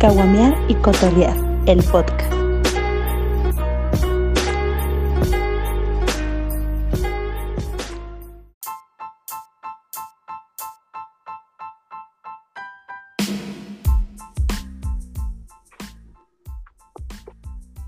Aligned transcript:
Caguamear 0.00 0.56
y 0.68 0.76
Cotorrear, 0.76 1.36
el 1.66 1.82
podcast. 1.82 2.32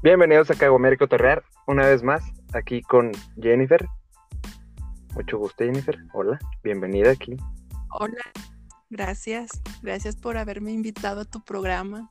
Bienvenidos 0.02 0.50
a 0.50 0.56
Caguamear 0.56 0.94
y 0.94 0.96
Cotorrear, 0.96 1.44
una 1.68 1.86
vez 1.86 2.02
más, 2.02 2.24
aquí 2.54 2.82
con 2.82 3.12
Jennifer. 3.40 3.86
Mucho 5.14 5.38
gusto, 5.38 5.62
Jennifer. 5.62 5.96
Hola, 6.12 6.40
bienvenida 6.64 7.12
aquí. 7.12 7.36
Hola, 7.90 8.16
gracias. 8.90 9.50
Gracias 9.82 10.16
por 10.16 10.36
haberme 10.36 10.72
invitado 10.72 11.22
a 11.22 11.24
tu 11.24 11.42
programa. 11.42 12.10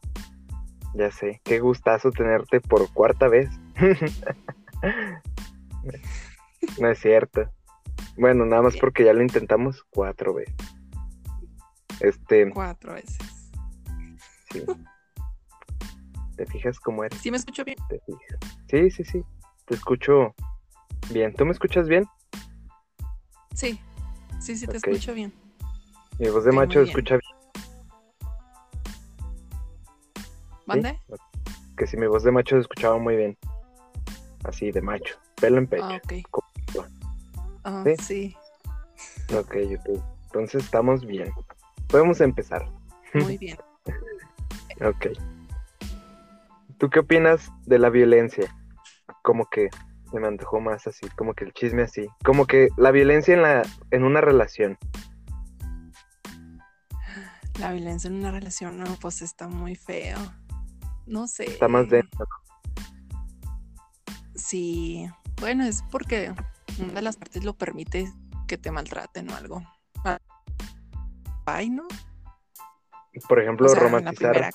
Ya 0.95 1.11
sé, 1.11 1.41
qué 1.43 1.59
gustazo 1.59 2.09
tenerte 2.11 2.59
por 2.61 2.91
cuarta 2.93 3.27
vez. 3.27 3.49
no 6.79 6.89
es 6.89 6.99
cierto. 6.99 7.51
Bueno, 8.17 8.45
nada 8.45 8.63
más 8.63 8.75
porque 8.77 9.05
ya 9.05 9.13
lo 9.13 9.21
intentamos 9.21 9.83
cuatro 9.91 10.33
veces. 10.33 10.55
Este. 11.99 12.49
Cuatro 12.51 12.93
veces. 12.93 13.17
Sí. 14.51 14.63
¿Te 16.35 16.45
fijas 16.45 16.79
cómo 16.79 17.03
eres? 17.03 17.19
¿Sí 17.19 17.29
me 17.29 17.37
escucho 17.37 17.63
bien? 17.63 17.77
¿Te 17.89 17.99
fijas? 17.99 18.39
Sí, 18.69 18.89
sí, 18.89 19.03
sí. 19.03 19.23
Te 19.65 19.75
escucho 19.75 20.33
bien. 21.11 21.33
¿Tú 21.33 21.45
me 21.45 21.51
escuchas 21.51 21.87
bien? 21.87 22.05
Sí, 23.53 23.79
sí, 24.39 24.55
sí, 24.55 24.65
te 24.65 24.77
escucho 24.77 25.13
bien. 25.13 25.33
Mi 26.19 26.29
voz 26.29 26.43
de 26.43 26.49
Ok, 26.51 26.55
macho 26.55 26.81
escucha 26.81 27.17
bien. 27.17 27.39
¿Mande? 30.65 30.99
Que 31.77 31.87
si 31.87 31.97
mi 31.97 32.07
voz 32.07 32.23
de 32.23 32.31
macho 32.31 32.55
se 32.55 32.61
escuchaba 32.61 32.97
muy 32.97 33.15
bien. 33.15 33.37
Así, 34.43 34.71
de 34.71 34.81
macho. 34.81 35.15
Pelo 35.39 35.57
en 35.57 35.67
pecho. 35.67 35.85
Ah, 35.85 35.99
ok. 36.03 36.13
Co- 36.29 36.43
Ah, 37.65 37.83
¿Sí? 37.85 37.95
sí, 38.01 38.35
Ok, 39.35 39.55
ok. 39.77 40.01
Entonces 40.25 40.63
estamos 40.63 41.05
bien. 41.05 41.31
Podemos 41.87 42.21
empezar. 42.21 42.65
muy 43.13 43.37
bien. 43.39 43.57
Ok. 44.81 45.07
¿Tú 46.77 46.89
qué 46.89 46.99
opinas 46.99 47.49
de 47.65 47.79
la 47.79 47.89
violencia? 47.89 48.55
Como 49.23 49.49
que 49.49 49.69
se 50.11 50.19
me 50.19 50.27
antojó 50.27 50.59
más 50.61 50.87
así, 50.87 51.07
como 51.17 51.33
que 51.33 51.43
el 51.45 51.53
chisme 51.53 51.81
así. 51.83 52.07
Como 52.23 52.45
que 52.45 52.69
la 52.77 52.91
violencia 52.91 53.33
en 53.33 53.41
la, 53.41 53.61
en 53.91 54.03
una 54.03 54.21
relación. 54.21 54.77
La 57.59 57.73
violencia 57.73 58.07
en 58.07 58.15
una 58.15 58.31
relación, 58.31 58.77
no, 58.77 58.85
pues 59.01 59.21
está 59.21 59.47
muy 59.47 59.75
feo. 59.75 60.17
No 61.05 61.27
sé. 61.27 61.45
Está 61.45 61.67
más 61.67 61.89
denso. 61.89 62.25
Sí, 64.35 65.09
bueno, 65.41 65.65
es 65.65 65.83
porque 65.91 66.33
una 66.79 66.93
de 66.93 67.01
las 67.01 67.17
partes 67.17 67.43
lo 67.43 67.53
permite 67.53 68.11
que 68.47 68.57
te 68.57 68.71
maltraten 68.71 69.29
o 69.29 69.35
algo. 69.35 69.61
Ay, 71.45 71.69
¿no? 71.69 71.87
Por 73.27 73.41
ejemplo, 73.41 73.65
O 73.65 73.69
sea, 73.69 73.81
romantizar, 73.81 74.31
primera- 74.31 74.51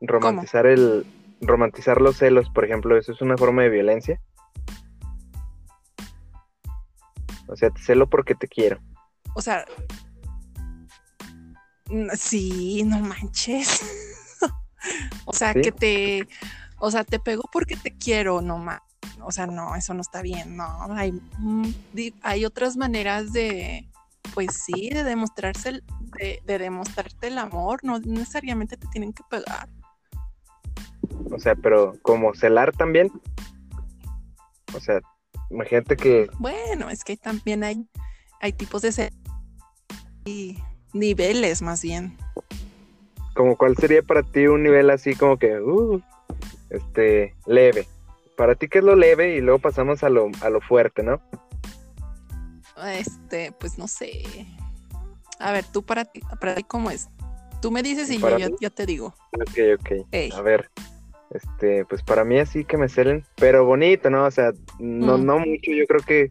romantizar 0.00 0.66
el, 0.66 1.06
romantizar 1.40 2.00
los 2.00 2.16
celos, 2.18 2.50
por 2.50 2.64
ejemplo, 2.64 2.98
eso 2.98 3.12
es 3.12 3.22
una 3.22 3.36
forma 3.38 3.62
de 3.62 3.70
violencia. 3.70 4.20
O 7.46 7.56
sea, 7.56 7.70
te 7.70 7.80
celo 7.80 8.10
porque 8.10 8.34
te 8.34 8.48
quiero. 8.48 8.80
O 9.34 9.40
sea, 9.40 9.64
sí, 12.16 12.82
no 12.84 12.98
manches. 13.00 13.82
o 15.24 15.32
sea, 15.32 15.52
¿Sí? 15.52 15.60
que 15.62 15.72
te, 15.72 16.28
o 16.78 16.90
sea, 16.90 17.04
te 17.04 17.18
pegó 17.18 17.42
porque 17.52 17.76
te 17.76 17.96
quiero, 17.96 18.40
no 18.40 18.58
más. 18.58 18.80
O 19.22 19.32
sea, 19.32 19.46
no, 19.46 19.74
eso 19.76 19.94
no 19.94 20.00
está 20.00 20.22
bien, 20.22 20.56
no. 20.56 20.66
Hay, 20.94 21.12
mm, 21.38 21.68
hay 22.22 22.44
otras 22.44 22.76
maneras 22.76 23.32
de, 23.32 23.88
pues 24.34 24.54
sí, 24.64 24.90
de 24.90 25.04
demostrarse, 25.04 25.68
el- 25.70 25.84
de, 26.18 26.42
de 26.44 26.58
demostrarte 26.58 27.28
el 27.28 27.38
amor. 27.38 27.80
No 27.84 27.98
necesariamente 28.00 28.76
te 28.76 28.86
tienen 28.88 29.12
que 29.12 29.22
pegar. 29.30 29.68
O 31.30 31.38
sea, 31.38 31.54
pero 31.54 31.94
como 32.02 32.34
celar 32.34 32.72
también. 32.72 33.10
O 34.74 34.80
sea, 34.80 35.00
imagínate 35.50 35.96
que 35.96 36.28
Bueno, 36.38 36.90
es 36.90 37.04
que 37.04 37.16
también 37.16 37.62
hay, 37.64 37.86
hay 38.40 38.52
tipos 38.52 38.82
de 38.82 38.92
ce- 38.92 39.12
y 40.24 40.58
niveles 40.94 41.60
más 41.62 41.82
bien. 41.82 42.16
como 43.34 43.56
cuál 43.56 43.76
sería 43.76 44.00
para 44.02 44.22
ti 44.22 44.46
un 44.46 44.62
nivel 44.62 44.88
así 44.90 45.14
como 45.16 45.36
que, 45.38 45.60
uh, 45.60 46.00
este, 46.70 47.34
leve. 47.46 47.86
Para 48.36 48.54
ti, 48.54 48.68
¿qué 48.68 48.78
es 48.78 48.84
lo 48.84 48.94
leve? 48.96 49.34
Y 49.36 49.40
luego 49.40 49.58
pasamos 49.58 50.02
a 50.04 50.08
lo, 50.08 50.30
a 50.40 50.50
lo 50.50 50.60
fuerte, 50.60 51.02
¿no? 51.02 51.20
Este, 52.86 53.52
pues 53.58 53.78
no 53.78 53.86
sé. 53.88 54.22
A 55.38 55.52
ver, 55.52 55.64
tú 55.72 55.82
para 55.82 56.04
ti, 56.04 56.20
para 56.40 56.54
ti 56.54 56.62
¿cómo 56.64 56.90
es? 56.90 57.08
Tú 57.60 57.70
me 57.70 57.82
dices 57.82 58.10
y 58.10 58.14
yo, 58.16 58.20
¿Para 58.20 58.38
yo, 58.38 58.70
te 58.70 58.86
digo. 58.86 59.14
Ok, 59.32 59.80
ok. 59.80 60.34
A 60.34 60.40
ver, 60.42 60.70
este, 61.30 61.84
pues 61.86 62.02
para 62.02 62.24
mí 62.24 62.38
así 62.38 62.64
que 62.64 62.76
me 62.76 62.88
celen, 62.88 63.24
pero 63.36 63.64
bonito, 63.64 64.10
¿no? 64.10 64.24
O 64.26 64.30
sea, 64.30 64.52
no, 64.78 65.16
Mm. 65.18 65.24
no 65.24 65.38
mucho, 65.38 65.70
yo 65.72 65.86
creo 65.86 66.00
que 66.02 66.30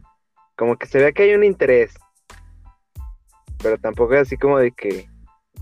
como 0.56 0.76
que 0.76 0.86
se 0.86 0.98
vea 0.98 1.12
que 1.12 1.24
hay 1.24 1.34
un 1.34 1.44
interés. 1.44 1.94
Pero 3.64 3.78
tampoco 3.78 4.12
es 4.14 4.20
así 4.20 4.36
como 4.36 4.58
de 4.58 4.72
que, 4.72 5.08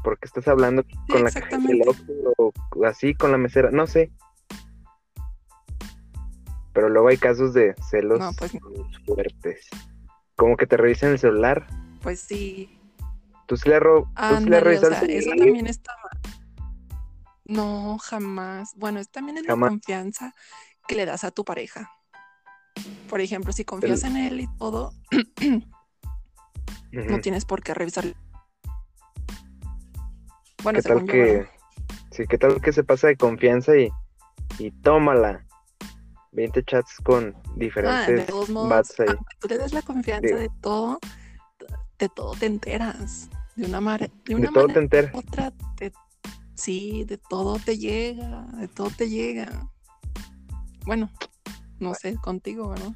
porque 0.02 0.26
estás 0.26 0.48
hablando 0.48 0.84
con 1.08 1.22
la 1.22 1.30
cajera 1.30 1.56
del 1.58 1.82
o 2.36 2.52
así 2.84 3.14
con 3.14 3.30
la 3.30 3.38
mesera, 3.38 3.70
no 3.70 3.86
sé. 3.86 4.10
Pero 6.72 6.88
luego 6.88 7.08
hay 7.08 7.16
casos 7.16 7.54
de 7.54 7.74
celos 7.90 8.18
No, 8.18 8.32
pues- 8.32 8.52
fuertes. 9.06 9.68
Como 10.36 10.56
que 10.56 10.66
te 10.66 10.76
revisen 10.76 11.10
el 11.10 11.18
celular. 11.20 11.66
Pues 12.02 12.20
sí. 12.20 12.76
Tú 13.46 13.56
sí 13.56 13.68
le, 13.68 13.78
ro- 13.78 14.02
tú 14.02 14.22
sí 14.22 14.30
le 14.30 14.36
Ándale, 14.36 14.56
o 14.56 14.60
revisas 14.64 14.88
sea, 14.88 15.00
el 15.02 15.10
eso 15.10 15.20
celular. 15.30 15.46
también 15.46 15.66
está 15.68 15.92
mal. 16.02 16.32
No, 17.44 17.98
jamás. 17.98 18.72
Bueno, 18.76 18.98
es 18.98 19.10
también 19.10 19.38
es 19.38 19.46
Jamás. 19.46 19.68
la 19.68 19.70
confianza 19.74 20.34
que 20.88 20.96
le 20.96 21.06
das 21.06 21.22
a 21.22 21.30
tu 21.30 21.44
pareja. 21.44 21.92
Por 23.08 23.20
ejemplo, 23.20 23.52
si 23.52 23.64
confías 23.64 24.02
en 24.02 24.16
él 24.16 24.40
y 24.40 24.48
todo, 24.58 24.92
no 26.92 27.20
tienes 27.20 27.44
por 27.44 27.62
qué 27.62 27.74
revisar. 27.74 28.04
Bueno, 30.62 30.78
¿Qué 30.80 30.88
tal 30.88 31.00
yo, 31.00 31.06
que, 31.06 31.48
sí, 32.12 32.24
qué 32.28 32.38
tal 32.38 32.60
que 32.60 32.72
se 32.72 32.84
pasa 32.84 33.08
de 33.08 33.16
confianza 33.16 33.76
y, 33.76 33.90
y 34.58 34.70
tómala? 34.70 35.44
20 36.32 36.62
chats 36.64 36.96
con 37.04 37.34
Ah, 37.36 37.42
de 37.56 37.64
diferentes 37.64 38.48
modos, 38.48 38.68
bats 38.70 39.00
ahí. 39.00 39.06
tú 39.38 39.48
le 39.48 39.58
des 39.58 39.72
la 39.74 39.82
confianza 39.82 40.28
Sí. 40.28 40.34
de 40.34 40.50
todo, 40.62 40.98
de 41.98 42.08
todo 42.08 42.32
te 42.36 42.46
enteras. 42.46 43.28
De 43.56 43.66
una, 43.66 43.80
mare- 43.82 44.08
de 44.24 44.34
De 44.34 44.34
una 44.36 44.50
todo 44.50 44.66
te 44.68 44.74
manera 44.74 44.80
enteras. 44.82 45.14
u 45.14 45.18
otra, 45.18 45.52
te- 45.76 45.92
sí, 46.54 47.04
de 47.04 47.18
todo 47.18 47.58
te 47.58 47.76
llega, 47.76 48.46
de 48.56 48.68
todo 48.68 48.88
te 48.90 49.10
llega. 49.10 49.68
Bueno, 50.86 51.10
no 51.80 51.92
sé, 51.94 52.16
contigo, 52.16 52.70
¿verdad? 52.70 52.92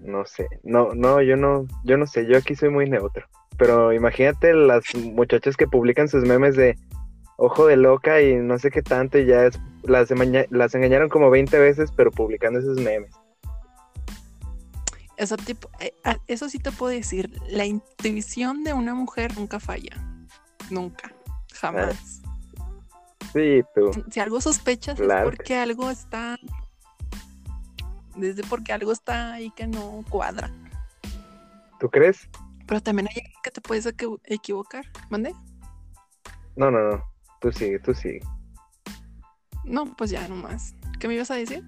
No 0.00 0.24
sé. 0.26 0.48
No, 0.62 0.94
no, 0.94 1.20
yo 1.22 1.36
no, 1.36 1.66
yo 1.84 1.96
no 1.96 2.06
sé, 2.06 2.26
yo 2.26 2.38
aquí 2.38 2.54
soy 2.54 2.70
muy 2.70 2.88
neutro. 2.88 3.26
Pero 3.56 3.92
imagínate 3.92 4.54
las 4.54 4.84
muchachas 4.94 5.56
que 5.56 5.66
publican 5.66 6.08
sus 6.08 6.22
memes 6.24 6.56
de 6.56 6.76
ojo 7.36 7.66
de 7.66 7.76
loca 7.76 8.20
y 8.20 8.34
no 8.36 8.58
sé 8.58 8.70
qué 8.70 8.82
tanto, 8.82 9.18
y 9.18 9.26
ya 9.26 9.46
es, 9.46 9.58
las, 9.84 10.10
las 10.50 10.74
engañaron 10.74 11.08
como 11.08 11.30
20 11.30 11.58
veces, 11.58 11.90
pero 11.96 12.10
publicando 12.10 12.58
esos 12.58 12.78
memes. 12.78 13.10
Eso, 15.16 15.36
tipo, 15.36 15.68
eh, 15.80 15.92
ah, 16.04 16.16
eso 16.28 16.48
sí 16.48 16.58
te 16.58 16.70
puedo 16.70 16.92
decir, 16.92 17.30
la 17.48 17.64
intuición 17.64 18.62
de 18.62 18.72
una 18.72 18.94
mujer 18.94 19.36
nunca 19.36 19.58
falla. 19.58 19.96
Nunca, 20.70 21.12
jamás. 21.54 22.22
Sí, 23.32 23.62
tú. 23.74 23.90
Si 24.10 24.20
algo 24.20 24.40
sospechas 24.40 24.98
Claro 24.98 25.30
es 25.30 25.36
porque 25.36 25.56
algo 25.56 25.90
está... 25.90 26.36
Desde 28.18 28.42
porque 28.44 28.72
algo 28.72 28.92
está 28.92 29.32
ahí 29.34 29.50
que 29.56 29.66
no 29.66 30.04
cuadra. 30.10 30.50
¿Tú 31.80 31.88
crees? 31.88 32.28
Pero 32.66 32.80
también 32.82 33.08
hay 33.08 33.22
que 33.42 33.50
te 33.50 33.60
puedes 33.60 33.86
equi- 33.86 34.20
equivocar. 34.24 34.84
¿Mande? 35.08 35.32
No, 36.56 36.70
no, 36.70 36.90
no. 36.90 37.04
Tú 37.40 37.52
sigue, 37.52 37.78
tú 37.78 37.94
sigue. 37.94 38.20
No, 39.64 39.94
pues 39.96 40.10
ya 40.10 40.26
nomás. 40.28 40.74
¿Qué 40.98 41.06
me 41.08 41.14
ibas 41.14 41.30
a 41.30 41.34
decir? 41.36 41.62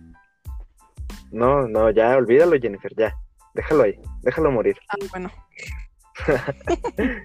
No, 1.31 1.69
no, 1.69 1.91
ya, 1.91 2.17
olvídalo, 2.17 2.59
Jennifer, 2.61 2.93
ya. 2.97 3.15
Déjalo 3.55 3.85
ahí, 3.85 4.01
déjalo 4.23 4.51
morir. 4.51 4.77
Ah, 4.89 4.97
bueno. 5.11 5.31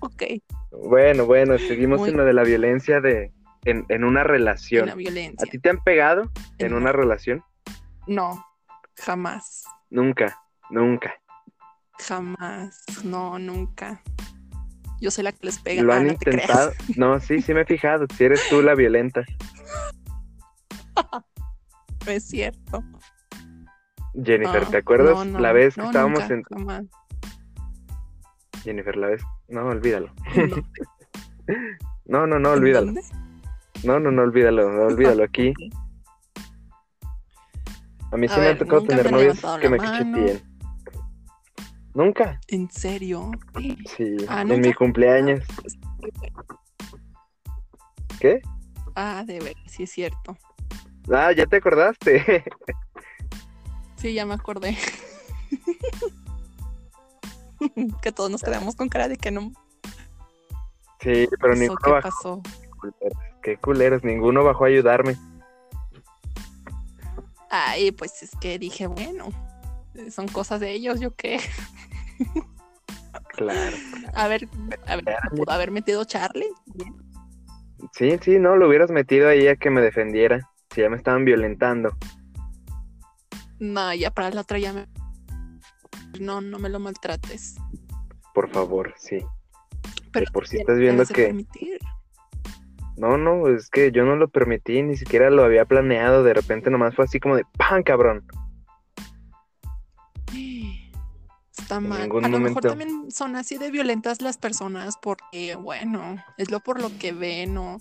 ok, 0.00 0.22
Bueno, 0.70 1.26
bueno, 1.26 1.58
seguimos 1.58 2.00
Muy- 2.00 2.10
en 2.10 2.16
lo 2.16 2.24
de 2.24 2.32
la 2.32 2.42
violencia 2.44 3.00
de 3.00 3.32
en, 3.64 3.84
en 3.88 4.04
una 4.04 4.22
en 4.22 4.26
relación. 4.26 4.86
la 4.86 4.92
¿A 4.92 4.96
violencia. 4.96 5.48
ti 5.50 5.58
te 5.58 5.68
han 5.70 5.82
pegado 5.84 6.22
en 6.58 6.66
En 6.68 6.74
una- 6.74 6.92
relación? 6.92 7.44
No, 8.06 8.44
jamás. 8.96 9.64
Nunca, 9.90 10.38
nunca. 10.70 11.12
Jamás. 11.98 12.84
No, 13.04 13.38
nunca. 13.38 14.02
Yo 15.00 15.10
soy 15.10 15.24
la 15.24 15.32
que 15.32 15.46
les 15.46 15.58
pega. 15.58 15.82
Lo 15.82 15.92
Ah, 15.92 15.96
han 15.96 16.06
no 16.06 16.12
intentado. 16.12 16.72
No, 16.96 17.18
sí, 17.20 17.42
sí 17.42 17.52
me 17.54 17.62
he 17.62 17.64
fijado. 17.64 18.06
Si 18.16 18.24
eres 18.24 18.40
tú 18.48 18.62
la 18.62 18.74
violenta. 18.74 19.22
No 22.04 22.10
es 22.10 22.24
cierto. 22.24 22.82
Jennifer, 24.24 24.64
No, 24.64 24.70
¿te 24.70 24.76
acuerdas 24.78 25.24
no, 25.24 25.38
la 25.38 25.52
vez 25.52 25.76
que 25.76 25.82
estábamos 25.82 26.18
nunca, 26.20 26.34
en. 26.34 26.42
jamás. 26.42 26.84
Jennifer, 28.64 28.96
la 28.96 29.06
vez. 29.06 29.22
No, 29.46 29.66
olvídalo. 29.66 30.12
No, 32.06 32.26
no, 32.26 32.38
no, 32.40 32.52
¿En 32.54 32.58
olvídalo. 32.58 32.92
No, 33.84 34.00
no, 34.00 34.10
no, 34.10 34.22
olvídalo. 34.22 34.84
Olvídalo 34.86 35.22
aquí. 35.22 35.54
A 38.12 38.16
mí 38.16 38.26
A 38.26 38.34
sí 38.34 38.40
me 38.40 38.48
ha 38.48 38.58
tocado 38.58 38.82
tener 38.84 39.10
levantado 39.10 39.58
que 39.58 39.68
me 39.68 39.78
cacheteen. 39.78 40.42
¿Nunca? 41.94 42.40
¿En 42.48 42.70
serio? 42.70 43.30
Sí, 43.96 44.16
Ah, 44.28 44.42
en 44.42 44.48
¿nunca? 44.48 44.68
mi 44.68 44.74
cumpleaños. 44.74 45.44
¿Qué? 48.20 48.40
Ah, 48.94 49.24
de 49.26 49.40
ver, 49.40 49.56
sí 49.66 49.82
es 49.84 49.90
cierto. 49.90 50.36
Ah, 51.12 51.32
ya 51.32 51.46
te 51.46 51.56
acordaste. 51.56 52.44
Sí, 53.96 54.14
ya 54.14 54.26
me 54.26 54.34
acordé. 54.34 54.76
que 58.02 58.12
todos 58.12 58.30
nos 58.30 58.42
quedamos 58.42 58.74
con 58.74 58.88
cara 58.88 59.08
de 59.08 59.16
que 59.16 59.30
no 59.30 59.52
Sí, 61.00 61.28
pero 61.40 61.54
ninguno 61.54 61.78
¿qué 61.84 61.90
bajó. 61.90 62.02
pasó? 62.08 62.42
Qué 63.42 63.56
culeros, 63.56 64.04
ninguno 64.04 64.44
bajó 64.44 64.64
a 64.64 64.68
ayudarme. 64.68 65.16
Ay, 67.54 67.92
pues 67.92 68.22
es 68.22 68.30
que 68.40 68.58
dije, 68.58 68.86
bueno, 68.86 69.28
son 70.10 70.26
cosas 70.26 70.58
de 70.58 70.72
ellos, 70.72 71.00
yo 71.00 71.14
qué. 71.14 71.38
Claro. 73.28 73.76
A 74.14 74.26
ver, 74.26 74.48
a 74.86 74.96
ver, 74.96 75.04
pudo 75.30 75.50
haber 75.52 75.70
metido 75.70 76.04
Charlie. 76.04 76.48
Sí, 77.92 78.18
sí, 78.22 78.38
no, 78.38 78.56
lo 78.56 78.68
hubieras 78.68 78.90
metido 78.90 79.28
ahí 79.28 79.48
a 79.48 79.56
que 79.56 79.70
me 79.70 79.80
defendiera. 79.80 80.50
Si 80.74 80.80
ya 80.82 80.90
me 80.90 80.96
estaban 80.96 81.24
violentando. 81.24 81.96
No, 83.58 83.92
ya 83.94 84.10
para 84.10 84.30
la 84.30 84.42
otra 84.42 84.58
ya 84.58 84.72
me. 84.72 84.86
No, 86.20 86.40
no 86.40 86.58
me 86.58 86.68
lo 86.68 86.78
maltrates. 86.78 87.56
Por 88.34 88.50
favor, 88.50 88.94
sí. 88.98 89.24
Pero 90.12 90.30
por 90.32 90.46
si 90.46 90.58
estás 90.58 90.78
viendo 90.78 91.04
que- 91.06 91.24
permitir. 91.26 91.78
No, 93.02 93.18
no, 93.18 93.48
es 93.48 93.68
que 93.68 93.90
yo 93.90 94.04
no 94.04 94.14
lo 94.14 94.28
permití, 94.28 94.80
ni 94.80 94.96
siquiera 94.96 95.28
lo 95.28 95.42
había 95.42 95.64
planeado. 95.64 96.22
De 96.22 96.34
repente 96.34 96.70
nomás 96.70 96.94
fue 96.94 97.04
así 97.04 97.18
como 97.18 97.34
de 97.34 97.44
¡pam, 97.58 97.82
cabrón! 97.82 98.24
Está 101.58 101.78
En 101.78 101.88
mal. 101.88 102.02
A 102.22 102.28
lo 102.28 102.38
mejor 102.38 102.62
también 102.62 103.10
son 103.10 103.34
así 103.34 103.58
de 103.58 103.72
violentas 103.72 104.22
las 104.22 104.38
personas 104.38 104.98
porque, 105.02 105.56
bueno, 105.56 106.22
es 106.38 106.52
lo 106.52 106.60
por 106.60 106.80
lo 106.80 106.96
que 106.96 107.10
ven 107.10 107.58
o, 107.58 107.78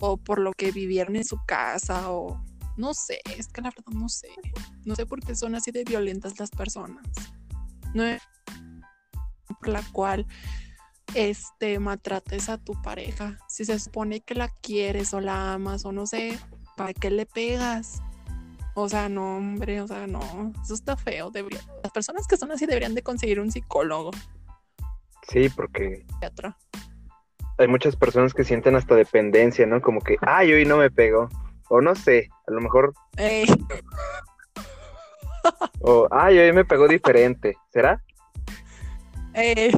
o 0.00 0.16
por 0.16 0.40
lo 0.40 0.50
que 0.54 0.72
vivieron 0.72 1.14
en 1.14 1.24
su 1.24 1.38
casa 1.46 2.10
o 2.10 2.42
no 2.76 2.94
sé, 2.94 3.20
es 3.38 3.46
que 3.46 3.60
la 3.60 3.70
verdad 3.70 3.92
no 3.92 4.08
sé. 4.08 4.30
No 4.84 4.96
sé 4.96 5.06
por 5.06 5.20
qué 5.20 5.36
son 5.36 5.54
así 5.54 5.70
de 5.70 5.84
violentas 5.84 6.40
las 6.40 6.50
personas. 6.50 7.06
No 7.94 8.02
es 8.02 8.20
por 9.60 9.68
la 9.68 9.82
cual 9.92 10.26
este 11.16 11.78
maltrates 11.78 12.48
a 12.48 12.58
tu 12.58 12.80
pareja. 12.82 13.38
Si 13.48 13.64
se 13.64 13.78
supone 13.78 14.20
que 14.20 14.34
la 14.34 14.48
quieres 14.48 15.12
o 15.14 15.20
la 15.20 15.54
amas 15.54 15.84
o 15.84 15.92
no 15.92 16.06
sé, 16.06 16.38
¿para 16.76 16.92
qué 16.94 17.10
le 17.10 17.26
pegas? 17.26 18.02
O 18.74 18.88
sea, 18.88 19.08
no, 19.08 19.38
hombre, 19.38 19.80
o 19.80 19.88
sea, 19.88 20.06
no, 20.06 20.52
eso 20.62 20.74
está 20.74 20.96
feo. 20.96 21.30
debería- 21.30 21.60
Las 21.82 21.92
personas 21.92 22.26
que 22.26 22.36
son 22.36 22.52
así 22.52 22.66
deberían 22.66 22.94
de 22.94 23.02
conseguir 23.02 23.40
un 23.40 23.50
psicólogo, 23.50 24.10
Sí, 25.28 25.48
porque 25.48 26.04
psiquiatra. 26.08 26.56
hay 27.58 27.68
muchas 27.68 27.96
personas 27.96 28.32
que 28.34 28.44
sienten 28.44 28.76
hasta 28.76 28.94
dependencia, 28.94 29.66
¿no? 29.66 29.80
Como 29.80 30.00
que, 30.00 30.16
¡ay, 30.20 30.52
hoy 30.52 30.64
no 30.66 30.76
me 30.76 30.90
pegó! 30.90 31.28
O 31.68 31.80
no 31.80 31.94
sé, 31.94 32.28
a 32.46 32.52
lo 32.52 32.60
mejor, 32.60 32.92
Ey, 33.16 33.46
o 35.80 36.06
¡ay, 36.10 36.38
hoy 36.38 36.52
me 36.52 36.64
pegó 36.64 36.86
diferente! 36.88 37.56
¿Será? 37.72 38.02
ey, 39.34 39.70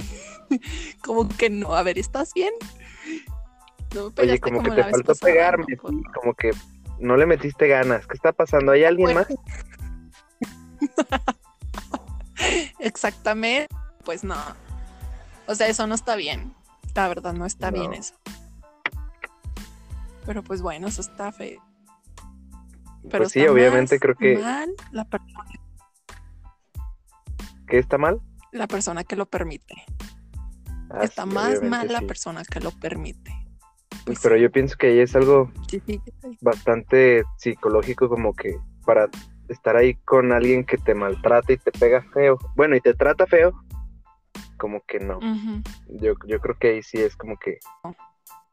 como 1.03 1.29
que 1.29 1.51
no, 1.51 1.75
a 1.75 1.83
ver, 1.83 1.99
¿estás 1.99 2.33
bien? 2.35 2.53
No 3.95 4.13
me 4.17 4.23
Oye, 4.23 4.39
como 4.41 4.63
que 4.63 4.71
te 4.71 4.83
faltó 4.85 5.13
pasada, 5.13 5.33
pegarme, 5.33 5.65
no, 5.69 5.83
pues, 5.83 5.95
sí, 5.95 6.03
como 6.15 6.35
que 6.35 6.51
no 6.99 7.17
le 7.17 7.27
metiste 7.27 7.69
ganas. 7.69 8.07
¿Qué 8.07 8.15
está 8.15 8.33
pasando? 8.33 8.73
¿Hay 8.73 8.85
alguien 8.85 9.13
Bueno. 9.15 9.21
más? 9.21 9.29
Exactamente, 12.79 13.75
pues 14.05 14.25
no. 14.25 14.37
O 15.47 15.55
sea, 15.55 15.69
eso 15.69 15.87
no 15.87 15.95
está 15.95 16.17
bien. 16.17 16.55
La 16.95 17.09
verdad, 17.09 17.33
no 17.33 17.47
está 17.47 17.71
bien 17.71 17.95
eso. 17.95 18.15
Pero 20.27 20.43
pues 20.43 20.61
bueno, 20.61 20.89
eso 20.89 21.01
está 21.01 21.31
feo. 21.33 21.63
Pero 23.03 23.25
Pues 23.25 23.33
sí, 23.33 23.41
está 23.41 23.53
obviamente 23.53 23.99
creo 24.01 24.17
que, 24.17 24.37
mal 24.39 24.71
la, 24.91 25.05
per- 25.05 25.21
que 27.69 27.79
está 27.79 27.97
mal. 27.99 28.21
la 28.51 28.67
persona 28.67 29.05
que 29.05 29.15
lo 29.17 29.27
permite. 29.27 29.85
Ah, 30.91 31.01
está 31.03 31.25
sí, 31.25 31.29
más 31.31 31.63
mal 31.63 31.89
la 31.89 32.01
sí. 32.01 32.07
persona 32.07 32.43
que 32.45 32.61
lo 32.61 32.71
permite. 32.71 33.33
Pues 34.05 34.21
Pero 34.23 34.37
yo 34.37 34.51
pienso 34.51 34.77
que 34.77 34.89
ahí 34.89 35.01
es 35.01 35.15
algo 35.15 35.51
bastante 36.41 37.25
psicológico, 37.37 38.09
como 38.09 38.33
que 38.33 38.57
para 38.87 39.09
estar 39.49 39.77
ahí 39.77 39.95
con 40.05 40.33
alguien 40.33 40.65
que 40.65 40.79
te 40.79 40.95
maltrata 40.95 41.53
y 41.53 41.59
te 41.59 41.73
pega 41.73 42.03
feo, 42.15 42.39
bueno, 42.57 42.77
y 42.77 42.81
te 42.81 42.95
trata 42.95 43.27
feo, 43.27 43.53
como 44.57 44.83
que 44.87 44.99
no. 44.99 45.21
Yo, 45.89 46.15
yo 46.27 46.41
creo 46.41 46.57
que 46.59 46.69
ahí 46.69 46.83
sí 46.83 46.99
es 46.99 47.17
como 47.17 47.37
que 47.39 47.59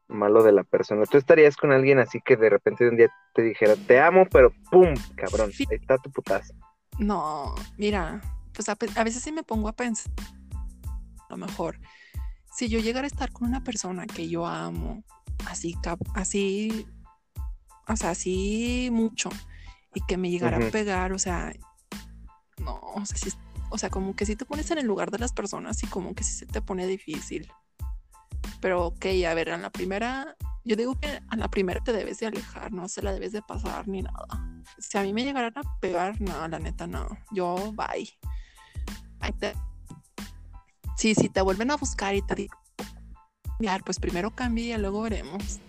malo 0.08 0.42
de 0.42 0.52
la 0.52 0.64
persona. 0.64 1.04
Tú 1.04 1.18
estarías 1.18 1.56
con 1.56 1.72
alguien 1.72 1.98
así 1.98 2.20
que 2.24 2.36
de 2.36 2.50
repente 2.50 2.88
un 2.88 2.96
día 2.96 3.10
te 3.34 3.42
dijera, 3.42 3.74
te 3.76 4.00
amo, 4.00 4.26
pero 4.30 4.52
¡pum! 4.70 4.94
Cabrón, 5.16 5.50
ahí 5.58 5.66
está 5.70 5.98
tu 5.98 6.10
putazo. 6.10 6.54
No, 6.98 7.54
mira, 7.76 8.20
pues 8.52 8.68
a, 8.68 8.76
a 8.96 9.04
veces 9.04 9.22
sí 9.22 9.32
me 9.32 9.42
pongo 9.42 9.68
a 9.68 9.72
pensar, 9.72 10.12
a 10.84 11.26
lo 11.30 11.36
mejor, 11.36 11.78
si 12.56 12.68
yo 12.68 12.78
llegara 12.78 13.04
a 13.04 13.08
estar 13.08 13.32
con 13.32 13.48
una 13.48 13.62
persona 13.62 14.06
que 14.06 14.28
yo 14.28 14.46
amo, 14.46 15.04
así, 15.46 15.74
así, 16.14 16.86
o 17.88 17.96
sea, 17.96 18.10
así 18.10 18.88
mucho, 18.92 19.28
y 19.94 20.00
que 20.06 20.16
me 20.16 20.30
llegara 20.30 20.56
a 20.56 20.70
pegar, 20.70 21.12
o 21.12 21.18
sea, 21.18 21.52
no, 22.58 22.80
o 22.94 23.04
sea, 23.06 23.18
sí- 23.18 23.36
o 23.70 23.78
sea, 23.78 23.90
como 23.90 24.14
que 24.16 24.24
si 24.26 24.36
te 24.36 24.44
pones 24.44 24.70
en 24.70 24.78
el 24.78 24.86
lugar 24.86 25.10
de 25.10 25.18
las 25.18 25.32
personas 25.32 25.82
y 25.82 25.86
como 25.86 26.14
que 26.14 26.24
sí 26.24 26.32
se 26.32 26.46
te 26.46 26.62
pone 26.62 26.86
difícil. 26.86 27.50
Pero 28.60 28.86
ok, 28.86 29.06
a 29.28 29.34
ver, 29.34 29.50
a 29.50 29.58
la 29.58 29.70
primera, 29.70 30.36
yo 30.64 30.76
digo 30.76 30.98
que 30.98 31.20
a 31.28 31.36
la 31.36 31.48
primera 31.48 31.80
te 31.82 31.92
debes 31.92 32.18
de 32.20 32.26
alejar, 32.26 32.72
no 32.72 32.88
se 32.88 33.02
la 33.02 33.12
debes 33.12 33.32
de 33.32 33.42
pasar 33.42 33.86
ni 33.88 34.02
nada. 34.02 34.62
Si 34.78 34.96
a 34.96 35.02
mí 35.02 35.12
me 35.12 35.24
llegaran 35.24 35.52
a 35.56 35.78
pegar, 35.80 36.20
no, 36.20 36.46
la 36.48 36.58
neta 36.58 36.86
no. 36.86 37.06
Yo, 37.32 37.72
bye. 37.72 38.08
Ahí 39.20 39.32
te- 39.32 39.54
Sí, 40.96 41.14
si 41.14 41.28
te 41.28 41.40
vuelven 41.42 41.70
a 41.70 41.76
buscar 41.76 42.14
y 42.14 42.22
te 42.22 42.48
"Cambiar", 43.44 43.82
pues 43.84 43.98
primero 44.00 44.30
cambia 44.30 44.76
y 44.76 44.80
luego 44.80 45.02
veremos. 45.02 45.60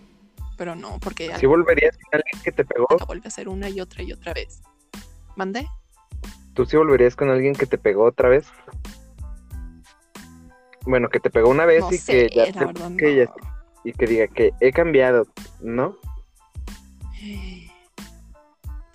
Pero 0.56 0.74
no, 0.74 0.98
porque 1.00 1.28
ya 1.28 1.38
¿Sí 1.38 1.46
volverías 1.46 1.96
con 1.96 2.14
alguien 2.20 2.42
que 2.42 2.52
te 2.52 2.64
pegó? 2.64 2.86
la 2.98 3.04
vuelve 3.04 3.26
a 3.26 3.28
hacer 3.28 3.48
una 3.48 3.68
y 3.68 3.80
otra 3.80 4.02
y 4.02 4.12
otra 4.12 4.34
vez. 4.34 4.60
¿Mande? 5.36 5.66
¿Tú 6.54 6.66
sí 6.66 6.76
volverías 6.76 7.14
con 7.14 7.30
alguien 7.30 7.54
que 7.54 7.66
te 7.66 7.78
pegó 7.78 8.04
otra 8.06 8.28
vez? 8.28 8.46
Bueno, 10.84 11.08
que 11.08 11.20
te 11.20 11.30
pegó 11.30 11.50
una 11.50 11.64
vez 11.66 11.82
No 11.82 11.92
y 11.92 11.98
sé, 11.98 12.28
que 12.28 12.34
ya 12.34 12.52
te- 12.52 12.64
verdad 12.64 12.90
que 12.98 13.16
ya- 13.16 13.24
no. 13.26 13.34
y 13.84 13.92
que 13.92 14.06
diga 14.06 14.26
que 14.26 14.52
he 14.60 14.72
cambiado, 14.72 15.28
¿no? 15.60 15.96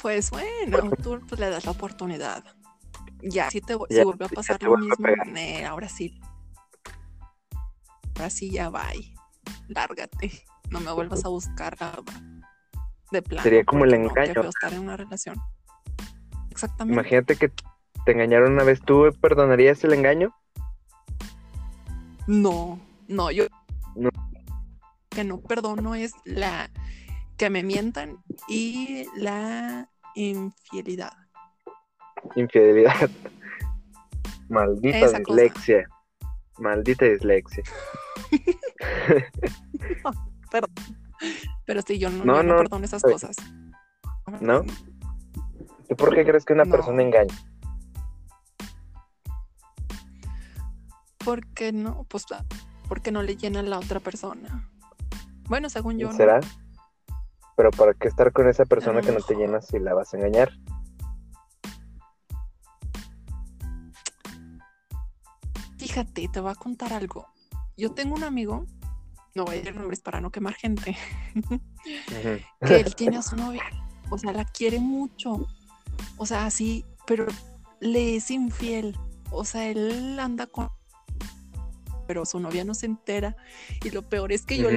Pues 0.02 0.30
bueno, 0.32 0.90
tú 1.02 1.22
pues, 1.30 1.40
le 1.40 1.50
das 1.50 1.64
la 1.66 1.72
oportunidad. 1.72 2.44
Ya, 3.24 3.50
si 3.50 3.62
te 3.62 3.74
si 3.90 4.04
vuelve 4.04 4.26
a 4.26 4.30
pasar 4.30 4.62
lo 4.64 4.78
mismo, 4.78 5.08
eh, 5.36 5.66
ahora 5.66 5.88
sí. 5.88 6.20
Ahora 8.16 8.30
sí 8.30 8.52
ya 8.52 8.70
bye. 8.70 9.14
Lárgate. 9.68 10.44
No 10.70 10.80
me 10.80 10.92
vuelvas 10.92 11.24
a 11.26 11.30
buscar. 11.30 11.78
De 13.12 13.22
plano. 13.22 13.44
Sería 13.44 13.64
como 13.64 13.86
el 13.86 13.92
no, 13.92 14.10
engaño. 14.10 14.42
estar 14.42 14.74
en 14.74 14.80
una 14.80 14.98
relación. 14.98 15.38
Exactamente. 16.50 16.94
Imagínate 17.00 17.36
que 17.36 17.50
te 18.06 18.12
engañaron 18.12 18.54
una 18.54 18.64
vez, 18.64 18.82
¿tú 18.82 19.10
perdonarías 19.22 19.84
el 19.84 19.94
engaño? 19.94 20.36
No, 22.28 22.80
no, 23.08 23.32
yo 23.32 23.46
No. 23.96 24.10
que 25.10 25.24
no 25.24 25.40
perdono 25.40 25.96
es 25.96 26.14
la 26.26 26.70
que 27.38 27.50
me 27.50 27.64
mientan 27.64 28.18
y 28.48 29.06
la 29.16 29.90
infidelidad. 30.16 31.14
Infidelidad. 32.36 33.10
Maldita 34.50 34.98
Esa 34.98 35.22
cosa. 35.24 35.42
dislexia. 35.42 35.88
Maldita 36.60 37.06
dislexia. 37.06 37.64
Pero 41.66 41.82
sí, 41.82 41.98
yo 41.98 42.10
no, 42.10 42.26
No, 42.26 42.36
yo 42.38 42.44
no 42.44 42.54
no, 42.54 42.58
perdono 42.60 42.86
esas 42.86 43.04
eh, 43.04 43.12
cosas. 43.12 43.36
¿no? 44.42 44.64
¿Tú 45.90 45.96
por 45.96 46.14
qué 46.14 46.24
crees 46.26 46.46
que 46.46 46.54
una 46.54 46.66
No. 46.66 46.72
persona 46.72 47.02
engaña? 47.02 47.34
¿Por 51.24 51.46
qué 51.54 51.72
no? 51.72 52.06
Pues 52.10 52.26
porque 52.88 53.12
no 53.12 53.24
le 53.24 53.38
llena 53.38 53.62
a 53.62 53.64
la 53.64 53.80
otra 53.80 54.00
persona. 54.00 54.70
Bueno, 55.48 55.70
según 55.70 55.98
yo. 55.98 56.10
¿no? 56.10 56.14
¿Será? 56.18 56.40
Pero 57.56 57.72
¿para 57.72 57.94
qué 57.94 58.08
estar 58.08 58.32
con 58.34 58.48
esa 58.50 58.66
persona 58.66 59.02
que 59.02 59.12
no 59.12 59.20
te 59.20 59.36
llena 59.36 59.62
si 59.62 59.80
la 59.80 59.94
vas 59.94 60.14
a 60.14 60.18
engañar? 60.18 60.52
Fíjate, 65.94 66.28
te 66.28 66.40
voy 66.40 66.52
a 66.52 66.56
contar 66.56 66.92
algo. 66.92 67.28
Yo 67.78 67.92
tengo 67.92 68.16
un 68.16 68.24
amigo, 68.24 68.66
no 69.36 69.46
voy 69.46 69.54
a 69.54 69.58
decir 69.60 69.76
nombres 69.76 70.00
para 70.00 70.20
no 70.22 70.32
quemar 70.32 70.56
gente, 70.56 70.98
que 72.66 72.80
él 72.80 72.96
tiene 72.98 73.18
a 73.18 73.22
su 73.22 73.36
novia, 73.36 73.62
o 74.10 74.18
sea, 74.18 74.34
la 74.34 74.44
quiere 74.44 74.80
mucho, 74.80 75.48
o 76.18 76.26
sea, 76.26 76.48
así, 76.48 76.84
pero 77.06 77.28
le 77.80 78.16
es 78.16 78.32
infiel, 78.32 78.98
o 79.30 79.46
sea, 79.46 79.68
él 79.68 80.20
anda 80.20 80.48
con, 80.48 80.72
pero 82.08 82.26
su 82.26 82.40
novia 82.40 82.66
no 82.66 82.74
se 82.74 82.88
entera 82.88 83.36
y 83.84 83.92
lo 83.92 84.02
peor 84.02 84.32
es 84.32 84.48
que 84.48 84.58
yo, 84.58 84.70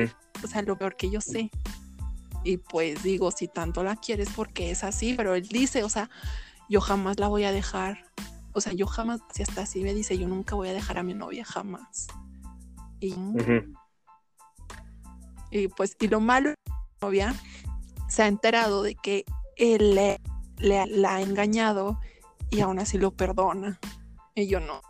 o 0.44 0.46
sea, 0.46 0.60
lo 0.60 0.76
peor 0.76 0.96
que 0.96 1.08
yo 1.08 1.22
sé. 1.22 1.50
Y 2.44 2.58
pues 2.58 3.02
digo, 3.02 3.30
si 3.30 3.48
tanto 3.48 3.82
la 3.82 3.96
quieres 3.96 4.28
porque 4.36 4.70
es 4.70 4.84
así, 4.84 5.14
pero 5.14 5.34
él 5.34 5.48
dice, 5.48 5.82
o 5.82 5.88
sea, 5.88 6.10
yo 6.68 6.82
jamás 6.82 7.18
la 7.18 7.28
voy 7.28 7.44
a 7.44 7.52
dejar. 7.52 8.04
O 8.56 8.60
sea, 8.62 8.72
yo 8.72 8.86
jamás, 8.86 9.20
si 9.34 9.42
hasta 9.42 9.60
así 9.60 9.82
me 9.82 9.92
dice, 9.92 10.16
yo 10.16 10.26
nunca 10.28 10.54
voy 10.54 10.68
a 10.68 10.72
dejar 10.72 10.96
a 10.96 11.02
mi 11.02 11.12
novia, 11.12 11.44
jamás. 11.44 12.06
Y, 13.00 13.12
Ujú. 13.12 13.74
y 15.50 15.68
pues, 15.68 15.94
y 16.00 16.08
lo 16.08 16.20
malo, 16.20 16.54
la 16.66 16.74
novia 17.02 17.34
se 18.08 18.22
ha 18.22 18.28
enterado 18.28 18.82
de 18.82 18.94
que 18.94 19.26
él 19.56 19.94
le, 19.94 20.22
le- 20.56 20.86
la 20.86 21.16
ha 21.16 21.20
engañado 21.20 22.00
y 22.48 22.60
aún 22.60 22.78
así 22.78 22.96
lo 22.96 23.10
perdona. 23.10 23.78
Y 24.34 24.46
yo 24.46 24.58
no, 24.58 24.80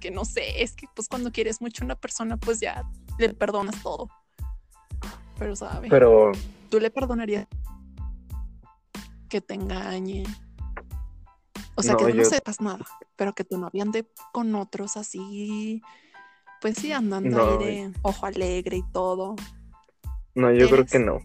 que 0.00 0.10
no 0.10 0.26
sé, 0.26 0.62
es 0.62 0.74
que 0.74 0.86
pues 0.94 1.08
cuando 1.08 1.32
quieres 1.32 1.62
mucho 1.62 1.82
a 1.82 1.86
una 1.86 1.96
persona, 1.96 2.36
pues 2.36 2.60
ya 2.60 2.84
le 3.18 3.32
perdonas 3.32 3.82
todo. 3.82 4.08
Pero 5.38 5.56
sabe, 5.56 5.88
Pero 5.88 6.32
tú 6.70 6.78
le 6.78 6.90
perdonarías 6.90 7.46
que 9.30 9.40
te 9.40 9.54
engañe. 9.54 10.24
O 11.76 11.82
sea, 11.82 11.92
No, 11.92 11.98
que 11.98 12.04
no 12.14 12.22
yo- 12.22 12.24
sepas 12.24 12.60
nada, 12.60 12.84
pero 13.16 13.34
que 13.34 13.44
tu 13.44 13.58
novia 13.58 13.82
ande 13.82 14.06
con 14.32 14.54
otros 14.54 14.96
así, 14.96 15.82
pues 16.60 16.76
sí, 16.78 16.92
andando 16.92 17.36
No, 17.36 17.50
ahí 17.60 17.66
de 17.66 17.92
ojo 18.02 18.26
alegre 18.26 18.76
y 18.78 18.82
todo. 18.92 19.34
no, 20.34 20.52
yo 20.52 20.68
creo 20.70 20.86
que 20.86 20.98
no. 20.98 21.18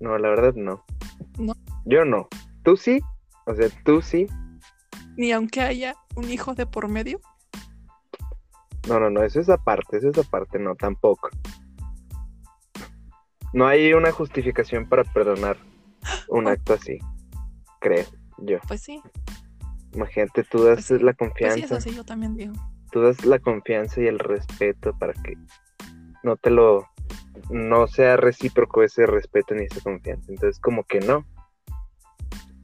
No, 0.00 0.18
la 0.18 0.28
verdad 0.28 0.54
no. 0.54 0.84
No. 1.38 1.54
Yo 1.84 2.04
no. 2.04 2.28
¿Tú 2.64 2.76
sí? 2.76 3.00
O 3.46 3.54
sea, 3.54 3.68
tú 3.84 4.02
sí. 4.02 4.26
Ni 5.16 5.32
aunque 5.32 5.60
haya 5.62 5.94
un 6.16 6.28
hijo 6.30 6.54
de 6.54 6.66
por 6.66 6.88
medio. 6.88 7.20
No, 8.88 9.00
no, 9.00 9.10
no, 9.10 9.22
eso 9.22 9.40
es 9.40 9.48
aparte, 9.48 9.96
eso 9.98 10.10
es 10.10 10.18
aparte, 10.18 10.58
no, 10.58 10.74
tampoco. 10.76 11.30
No 13.52 13.66
hay 13.66 13.92
una 13.94 14.12
justificación 14.12 14.88
para 14.88 15.04
perdonar 15.04 15.56
un 16.28 16.46
Oh. 16.46 16.50
acto 16.50 16.74
así, 16.74 16.98
creo 17.80 18.04
yo. 18.38 18.58
Pues 18.68 18.82
sí, 18.82 19.00
Imagínate, 19.96 20.44
tú 20.44 20.62
das 20.62 20.86
Pues 20.86 20.86
sí, 20.86 20.98
la 20.98 21.12
pues 21.14 21.16
sí, 21.16 21.16
confianza, 21.18 21.64
eso 21.76 21.80
sí, 21.80 21.94
yo 21.96 22.04
también 22.04 22.36
digo. 22.36 22.52
tú 22.92 23.00
das 23.00 23.24
la 23.24 23.38
confianza 23.38 24.00
y 24.00 24.06
el 24.06 24.18
respeto 24.18 24.96
para 24.98 25.12
que 25.14 25.36
no 26.22 26.36
te 26.36 26.50
lo, 26.50 26.86
no 27.50 27.86
sea 27.86 28.16
recíproco 28.16 28.82
ese 28.82 29.06
respeto 29.06 29.54
ni 29.54 29.64
esa 29.64 29.80
confianza. 29.80 30.30
Entonces, 30.32 30.60
como 30.60 30.84
que 30.84 31.00
no. 31.00 31.24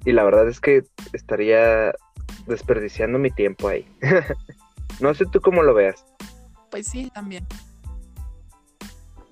Y 0.05 0.13
la 0.13 0.25
verdad 0.25 0.49
es 0.49 0.61
que 0.61 0.85
estaría 1.13 1.95
desperdiciando 2.47 3.19
mi 3.19 3.31
tiempo 3.31 3.69
ahí. 3.69 3.87
no 5.01 5.15
sé 5.15 5.25
tú 5.33 5.41
cómo 5.41 5.63
lo 5.63 5.75
veas 5.75 6.05
Pues 6.71 6.87
sí, 6.89 7.11
también. 7.15 7.47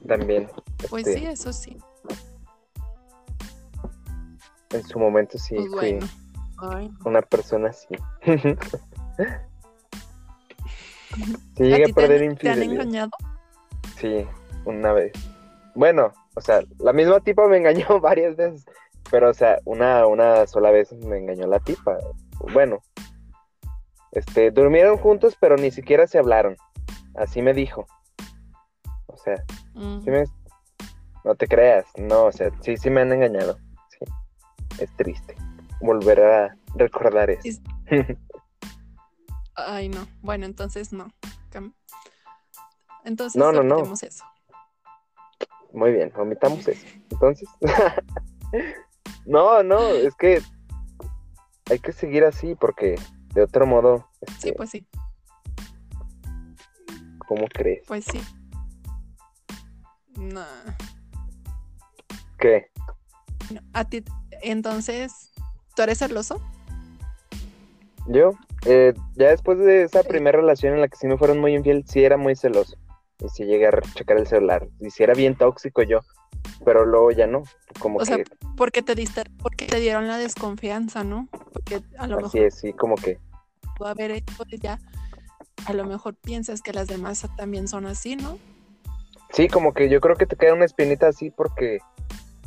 también. 0.07 0.49
Pues 0.89 1.07
este, 1.07 1.21
sí, 1.21 1.27
eso 1.27 1.53
sí. 1.53 1.77
En 4.71 4.85
su 4.85 4.99
momento 5.01 5.37
sí 5.39 5.57
Pues 5.57 5.71
bueno. 5.71 6.07
Ay, 6.61 6.91
una 7.05 7.23
persona 7.23 7.71
así. 7.71 7.89
sí 11.57 11.65
¿A 11.65 11.67
llegué 11.67 11.83
a 11.85 11.87
ti 11.87 11.93
te 11.93 12.01
perder 12.01 12.23
han, 12.23 12.37
te 12.37 12.49
han 12.51 12.63
infidelidad. 12.63 12.73
engañado? 12.83 13.11
Sí, 13.97 14.27
una 14.65 14.93
vez. 14.93 15.13
Bueno, 15.75 16.13
o 16.35 16.41
sea, 16.41 16.63
la 16.79 16.93
misma 16.93 17.21
tipa 17.21 17.47
me 17.49 17.57
engañó 17.59 17.87
varias 18.01 18.37
veces, 18.37 18.65
pero 19.11 19.31
o 19.31 19.35
sea, 19.35 19.59
una, 19.65 20.07
una 20.07 20.47
sola 20.47 20.71
vez 20.71 20.93
me 20.93 21.19
engañó 21.19 21.47
la 21.47 21.61
tipa. 21.61 21.99
Bueno, 22.53 22.79
este, 24.13 24.51
durmieron 24.51 24.97
juntos, 24.97 25.37
pero 25.41 25.57
ni 25.57 25.71
siquiera 25.71 26.07
se 26.07 26.19
hablaron. 26.19 26.57
Así 27.15 27.43
me 27.43 27.55
dijo. 27.55 27.87
O 29.07 29.17
sea, 29.17 29.37
Mm, 29.75 30.01
sí 30.03 30.11
me- 30.11 30.25
no 31.25 31.35
te 31.35 31.47
creas, 31.47 31.85
no, 31.99 32.25
o 32.25 32.33
sea, 32.33 32.51
sí, 32.61 32.77
sí 32.77 32.89
me 32.91 33.03
han 33.03 33.13
engañado. 33.13 33.59
Sí, 33.91 34.05
es 34.83 34.91
triste 34.97 35.37
volver 35.81 36.21
a 36.21 36.57
recordar 36.75 37.31
eso. 37.31 37.41
Es- 37.45 37.61
Ay, 39.55 39.89
no. 39.89 40.07
Bueno, 40.23 40.47
entonces 40.47 40.93
no. 40.93 41.09
Entonces 43.05 43.39
No, 43.39 43.51
no, 43.53 43.63
no. 43.63 43.93
eso. 44.03 44.25
Muy 45.73 45.93
bien, 45.93 46.13
omitamos 46.17 46.67
eso. 46.69 46.87
Entonces, 47.11 47.49
no, 49.27 49.63
no, 49.63 49.89
es 49.91 50.15
que 50.17 50.43
hay 51.71 51.79
que 51.79 51.93
seguir 51.93 52.25
así 52.25 52.55
porque 52.57 52.97
de 53.35 53.43
otro 53.43 53.67
modo, 53.67 54.09
Sí, 54.27 54.49
este, 54.49 54.53
pues 54.55 54.71
sí. 54.71 54.87
¿cómo 57.27 57.47
crees? 57.49 57.85
Pues 57.87 58.05
sí. 58.05 58.21
No. 60.19 60.45
¿Qué? 62.39 62.71
No, 63.53 63.61
A 63.73 63.85
ti, 63.85 64.05
entonces, 64.43 65.30
¿tú 65.81 65.85
eres 65.85 65.99
celoso? 65.99 66.39
Yo, 68.07 68.33
eh, 68.67 68.93
ya 69.15 69.31
después 69.31 69.59
de 69.59 69.85
esa 69.85 70.03
Sí. 70.03 70.09
primera 70.09 70.39
relación 70.39 70.75
en 70.75 70.83
la 70.83 70.89
que 70.89 70.97
sí 70.99 71.07
me 71.07 71.17
fueron 71.17 71.39
muy 71.39 71.55
infiel, 71.55 71.87
sí 71.89 72.05
era 72.05 72.19
muy 72.19 72.37
celoso. 72.37 72.77
Y 73.19 73.31
sí 73.31 73.45
llegué 73.47 73.67
a 73.67 73.81
checar 73.95 74.19
el 74.19 74.27
celular. 74.27 74.69
Y 74.79 74.91
sí 74.91 75.03
era 75.03 75.15
bien 75.15 75.37
tóxico 75.37 75.83
yo. 75.83 76.01
Pero 76.67 76.85
luego 76.85 77.13
ya 77.13 77.27
no. 77.27 77.45
Como 77.79 77.99
O 77.99 78.05
sea, 78.05 78.19
que 78.19 78.25
Porque 78.59 78.83
te 78.83 78.95
diste, 78.95 79.23
porque 79.43 79.65
te 79.65 79.81
dieron 79.81 80.07
la 80.07 80.19
desconfianza, 80.19 81.03
¿no? 81.03 81.29
Porque 81.51 81.81
a 81.97 82.07
lo 82.07 82.19
así 82.19 82.37
mejor 82.37 82.49
es, 82.49 82.55
sí, 82.57 82.75
como 82.75 82.97
que. 82.97 83.19
tú 83.79 83.87
haber 83.87 84.11
hecho 84.11 84.35
ya, 84.61 84.79
a 85.65 85.73
lo 85.73 85.87
mejor 85.87 86.15
piensas 86.15 86.61
que 86.61 86.75
las 86.75 86.89
demás 86.89 87.27
también 87.39 87.69
son 87.69 87.87
así, 87.87 88.17
¿no? 88.17 88.37
Sí, 89.33 89.49
como 89.49 89.73
que 89.73 89.89
yo 89.89 90.03
creo 90.03 90.17
que 90.17 90.27
te 90.27 90.37
queda 90.37 90.53
una 90.53 90.67
espinita 90.67 91.09
así 91.09 91.31
porque. 91.31 91.79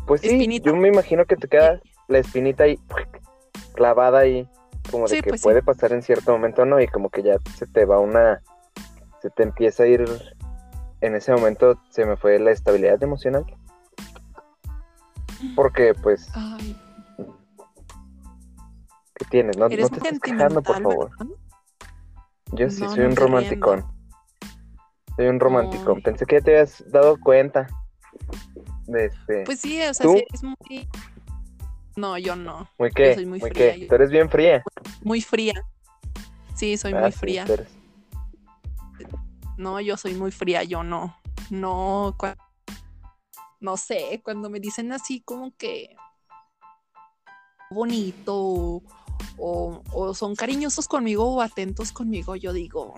Pues 0.06 0.22
sí, 0.22 0.28
Espinita. 0.28 0.70
yo 0.70 0.76
me 0.76 0.90
imagino 0.90 1.26
que 1.26 1.36
te 1.36 1.48
queda 1.48 1.80
la 2.08 2.20
espinita 2.20 2.66
ahí 2.66 2.78
clavada 3.74 4.20
ahí. 4.20 4.48
Como 4.90 5.04
de 5.08 5.16
Sí, 5.16 5.22
que 5.22 5.30
pues 5.30 5.42
sí. 5.42 5.46
puede 5.46 5.62
pasar 5.64 5.94
en 5.94 6.02
cierto 6.02 6.32
momento, 6.32 6.66
¿no? 6.66 6.80
Y 6.82 6.88
como 6.88 7.10
que 7.10 7.24
ya 7.24 7.38
se 7.56 7.66
te 7.68 7.86
va 7.86 8.00
una. 8.00 8.42
Se 9.22 9.30
te 9.30 9.44
empieza 9.44 9.84
a 9.84 9.88
ir. 9.88 10.06
En 11.02 11.16
ese 11.16 11.34
momento 11.34 11.80
se 11.90 12.06
me 12.06 12.16
fue 12.16 12.40
la 12.40 12.52
estabilidad 12.52 13.02
emocional. 13.04 13.46
Porque, 15.56 15.94
pues, 15.94 16.30
Ay, 16.34 16.78
¿qué 19.16 19.26
tienes? 19.30 19.58
No, 19.58 19.68
te 19.68 19.76
muy 19.76 19.84
estés 19.84 20.20
quejando, 20.22 20.62
por 20.62 20.82
favor. 20.82 21.10
Yo 22.54 22.70
sí 22.70 22.84
No, 22.84 22.90
soy 22.96 23.04
un 23.04 23.16
romanticón. 23.16 23.86
Soy 25.18 25.28
un 25.28 25.40
romanticón. 25.40 26.02
Pensé 26.02 26.26
que 26.26 26.40
ya 26.40 26.42
te 26.42 26.52
habías 26.52 26.84
dado 26.92 27.20
cuenta 27.20 27.68
de 28.88 29.06
este. 29.06 29.44
Pues 29.46 29.60
sí, 29.60 29.82
o 29.82 29.94
sea, 29.94 30.08
sí 30.08 30.26
eres 30.30 30.44
muy... 30.44 30.88
No, 31.96 32.18
yo 32.18 32.36
no. 32.36 32.68
muy 32.78 32.90
qué, 32.92 33.14
soy 33.16 33.26
muy 33.26 33.40
muy 33.40 33.50
fría, 33.50 33.74
qué. 33.74 33.80
yo- 33.82 33.88
Tú 33.88 33.96
eres 33.96 34.10
bien 34.10 34.30
fría. 34.30 34.64
Muy 35.02 35.22
fría. 35.22 35.54
Sí, 36.56 36.78
soy 36.78 36.94
Ah, 36.94 37.02
muy 37.02 37.12
sí, 37.12 37.18
fría. 37.20 37.46
eres- 37.48 37.68
No, 39.58 39.80
yo 39.80 39.98
soy 39.98 40.14
muy 40.16 40.32
fría, 40.32 40.64
yo 40.64 40.84
no. 40.84 41.16
No, 41.50 42.16
cua- 42.18 42.38
no 43.60 43.78
sé, 43.78 44.22
cuando 44.24 44.50
me 44.50 44.60
dicen 44.60 44.92
así 44.92 45.22
como 45.22 45.56
que 45.56 45.96
bonito 47.70 48.82
o, 49.38 50.14
son 50.14 50.36
cariñosos 50.36 50.88
conmigo 50.88 51.26
o 51.36 51.42
atentos 51.42 51.92
conmigo, 51.92 52.36
yo 52.36 52.54
digo, 52.54 52.94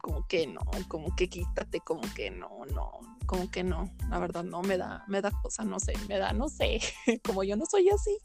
como 0.00 0.26
que 0.26 0.46
no, 0.46 0.60
como 0.88 1.14
que 1.16 1.28
quítate, 1.28 1.80
como 1.80 2.02
que 2.14 2.30
no, 2.30 2.50
no, 2.74 2.90
como 3.26 3.50
que 3.50 3.64
no, 3.64 3.90
la 4.10 4.18
verdad 4.18 4.44
no 4.44 4.62
me 4.62 4.76
da, 4.76 5.04
me 5.08 5.20
da 5.20 5.30
cosa, 5.42 5.64
no 5.64 5.78
sé, 5.80 5.94
me 6.08 6.18
da, 6.18 6.32
no 6.32 6.48
sé, 6.48 6.80
como 7.24 7.42
yo 7.44 7.56
no 7.56 7.66
soy 7.66 7.88
así, 7.90 8.18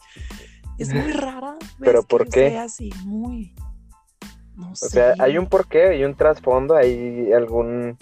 es 0.78 0.94
muy 0.94 1.12
rara. 1.12 1.58
¿Pero 1.80 2.02
que 2.02 2.08
por 2.08 2.28
qué? 2.30 2.50
sea 2.50 2.64
así, 2.64 2.90
muy, 3.06 3.54
no 4.56 4.72
O 4.72 4.76
sé. 4.76 4.90
sea, 4.90 5.16
hay 5.20 5.38
un 5.38 5.48
porqué, 5.48 5.90
hay 5.90 6.04
un 6.04 6.16
trasfondo, 6.16 6.76
hay 6.76 7.32
algún 7.34 7.98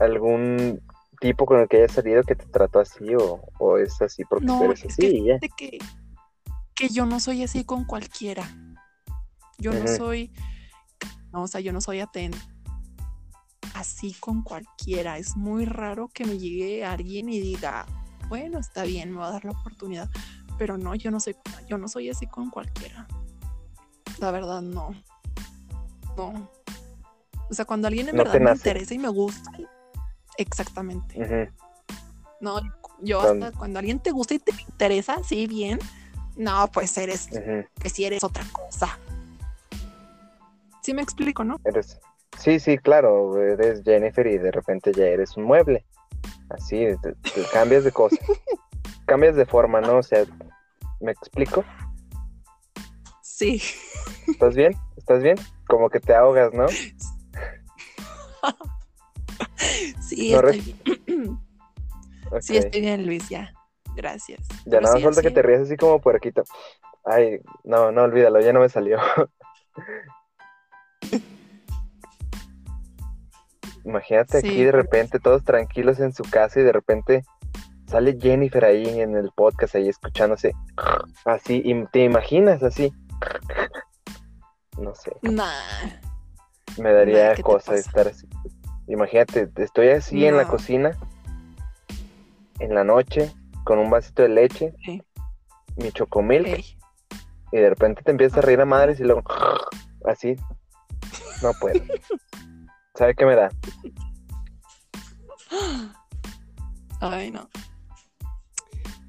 algún 0.00 0.80
tipo 1.20 1.46
con 1.46 1.60
el 1.60 1.68
que 1.68 1.78
hayas 1.78 1.92
salido 1.92 2.22
que 2.22 2.34
te 2.34 2.46
trató 2.46 2.80
así 2.80 3.14
o, 3.14 3.40
o 3.58 3.78
es 3.78 4.00
así 4.02 4.24
porque 4.24 4.46
No, 4.46 4.60
eres 4.60 4.84
es 4.84 4.92
así 4.92 5.02
que 5.02 5.06
y 5.06 5.24
ya. 5.26 5.38
que, 5.56 5.78
que 6.74 6.88
yo 6.88 7.06
no 7.06 7.20
soy 7.20 7.42
así 7.42 7.64
con 7.64 7.84
cualquiera. 7.84 8.44
Yo 9.58 9.72
no 9.72 9.86
soy, 9.86 10.32
no, 11.32 11.42
o 11.42 11.46
sea, 11.46 11.60
yo 11.60 11.72
no 11.72 11.80
soy 11.80 12.00
atenta. 12.00 12.38
así 13.74 14.14
con 14.14 14.42
cualquiera. 14.42 15.18
Es 15.18 15.36
muy 15.36 15.66
raro 15.66 16.08
que 16.08 16.24
me 16.24 16.38
llegue 16.38 16.84
alguien 16.84 17.28
y 17.28 17.40
diga, 17.40 17.86
bueno, 18.28 18.58
está 18.58 18.84
bien, 18.84 19.12
me 19.12 19.18
va 19.18 19.28
a 19.28 19.32
dar 19.32 19.44
la 19.44 19.50
oportunidad. 19.50 20.08
Pero 20.58 20.78
no, 20.78 20.94
yo 20.94 21.10
no 21.10 21.20
soy, 21.20 21.36
yo 21.68 21.78
no 21.78 21.88
soy 21.88 22.10
así 22.10 22.26
con 22.26 22.50
cualquiera. 22.50 23.06
La 24.18 24.30
verdad, 24.30 24.62
no. 24.62 24.90
No. 26.16 26.50
O 27.50 27.54
sea, 27.54 27.64
cuando 27.64 27.88
alguien 27.88 28.08
en 28.08 28.16
No 28.16 28.24
verdad 28.24 28.40
me 28.40 28.52
interesa 28.52 28.94
y 28.94 28.98
me 28.98 29.08
gusta, 29.08 29.50
exactamente. 30.38 31.50
No, 32.40 32.60
yo 33.00 33.20
hasta 33.20 33.52
cuando 33.52 33.78
alguien 33.78 33.98
te 34.00 34.12
gusta 34.12 34.34
y 34.34 34.38
te 34.38 34.52
interesa, 34.68 35.18
sí, 35.24 35.46
bien. 35.46 35.78
No, 36.36 36.68
pues 36.72 36.96
eres, 36.98 37.28
que 37.80 37.88
si 37.88 38.04
eres 38.04 38.22
otra 38.24 38.44
cosa. 38.52 38.98
Sí 40.82 40.92
me 40.94 41.02
explico, 41.02 41.44
¿no? 41.44 41.60
Eres... 41.64 41.98
Sí, 42.38 42.58
sí, 42.58 42.76
claro, 42.78 43.40
eres 43.40 43.82
Jennifer 43.84 44.26
y 44.26 44.38
de 44.38 44.50
repente 44.50 44.92
ya 44.92 45.04
eres 45.04 45.36
un 45.36 45.44
mueble. 45.44 45.84
Así, 46.50 46.84
te- 47.00 47.14
te 47.30 47.42
cambias 47.52 47.84
de 47.84 47.92
cosa. 47.92 48.16
cambias 49.06 49.36
de 49.36 49.46
forma, 49.46 49.80
¿no? 49.80 49.98
O 49.98 50.02
sea, 50.02 50.24
¿me 51.00 51.12
explico? 51.12 51.64
Sí. 53.22 53.62
¿Estás 54.26 54.54
bien? 54.56 54.76
¿Estás 54.96 55.22
bien? 55.22 55.36
Como 55.68 55.88
que 55.90 56.00
te 56.00 56.14
ahogas, 56.14 56.52
¿no? 56.52 56.66
Sí, 60.00 60.32
No 60.32 60.40
estoy 60.40 60.60
bien. 60.60 61.40
Sí, 62.40 62.56
estoy 62.56 62.80
bien, 62.80 63.06
Luis, 63.06 63.28
ya. 63.28 63.53
Gracias. 63.94 64.40
Ya 64.66 64.80
nada 64.80 64.94
más 64.94 65.00
sí, 65.00 65.04
falta 65.04 65.22
que 65.22 65.30
te 65.30 65.42
rías 65.42 65.62
así 65.62 65.76
como 65.76 66.00
puerquito. 66.00 66.42
Ay, 67.04 67.40
no, 67.64 67.92
no, 67.92 68.02
olvídalo, 68.02 68.40
ya 68.40 68.52
no 68.52 68.60
me 68.60 68.68
salió. 68.68 68.98
Imagínate 73.84 74.40
Sí, 74.40 74.48
aquí 74.48 74.64
de 74.64 74.70
porque- 74.72 74.82
repente 74.82 75.20
todos 75.20 75.44
tranquilos 75.44 76.00
en 76.00 76.12
su 76.12 76.22
casa 76.24 76.60
y 76.60 76.62
de 76.62 76.72
repente 76.72 77.24
sale 77.86 78.16
Jennifer 78.18 78.64
ahí 78.64 79.00
en 79.00 79.16
el 79.16 79.30
podcast 79.34 79.74
ahí 79.74 79.88
escuchándose 79.88 80.52
así 81.24 81.60
y 81.64 81.84
te 81.86 82.04
imaginas 82.04 82.62
así. 82.62 82.92
No 84.78 84.94
sé, 84.94 85.12
Nah. 85.22 85.46
me 86.78 86.92
daría 86.92 87.30
¿qué 87.30 87.36
te 87.36 87.42
cosa 87.42 87.74
estar 87.74 88.08
así. 88.08 88.26
Imagínate, 88.88 89.48
estoy 89.56 89.90
así 89.90 90.26
en 90.26 90.36
la 90.36 90.46
cocina 90.48 90.96
en 92.58 92.74
la 92.74 92.84
noche 92.84 93.32
con 93.64 93.78
un 93.78 93.90
vasito 93.90 94.22
de 94.22 94.28
leche, 94.28 94.74
mi 95.76 95.90
chocomilk 95.90 96.46
Ey. 96.46 96.78
y 97.52 97.56
de 97.58 97.68
repente 97.70 98.02
te 98.02 98.10
empiezas 98.10 98.38
a 98.38 98.42
reír 98.42 98.60
a 98.60 98.64
madres 98.64 99.00
y 99.00 99.04
luego 99.04 99.22
así. 100.04 100.36
No 101.42 101.52
puedo. 101.60 101.82
¿Sabe 102.94 103.14
qué 103.14 103.26
me 103.26 103.34
da? 103.34 103.50
Ay, 107.00 107.30
no. 107.30 107.48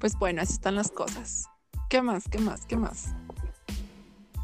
Pues 0.00 0.18
bueno, 0.18 0.42
así 0.42 0.54
están 0.54 0.74
las 0.74 0.90
cosas. 0.90 1.46
¿Qué 1.88 2.02
más? 2.02 2.28
¿Qué 2.28 2.38
más? 2.38 2.66
¿Qué 2.66 2.76
más? 2.76 3.14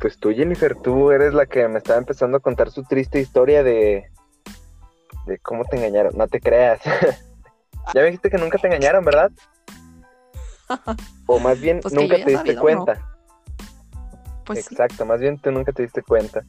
Pues 0.01 0.19
tú, 0.19 0.31
Jennifer, 0.33 0.75
tú 0.77 1.11
eres 1.11 1.35
la 1.35 1.47
que 1.47 1.67
me 1.69 1.79
estaba 1.79 1.99
empezando 1.99 2.37
a 2.37 2.41
contar 2.41 2.71
su 2.71 2.85
triste 2.85 3.21
historia 3.21 3.63
de, 3.63 4.11
de 5.27 5.39
cómo 5.39 5.65
te 5.65 5.77
engañaron. 5.77 6.17
No 6.17 6.27
te 6.29 6.41
creas. 6.41 6.81
ya 7.95 8.01
me 8.01 8.07
dijiste 8.07 8.31
que 8.31 8.39
nunca 8.39 8.59
te 8.59 8.69
engañaron, 8.69 9.05
¿verdad? 9.05 9.31
O 11.27 11.39
más 11.39 11.61
bien, 11.61 11.81
Pues 11.81 11.95
nunca 11.95 12.17
te 12.17 12.31
diste 12.31 12.37
sabido, 12.55 12.55
no. 12.57 12.61
cuenta. 12.85 13.09
Pues 14.45 14.65
sí, 14.67 14.75
Exacto, 14.75 15.07
más 15.07 15.21
bien 15.21 15.39
tú 15.39 15.51
nunca 15.53 15.73
te 15.73 15.83
diste 15.83 16.03
cuenta. 16.03 16.43